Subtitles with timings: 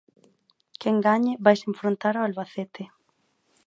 [0.81, 2.83] Quen gañe vaise enfrontar ao Albacete.